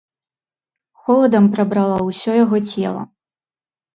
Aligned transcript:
Холадам 1.01 1.45
прабрала 1.57 1.99
ўсё 2.07 2.31
яго 2.43 2.57
цела. 2.73 3.03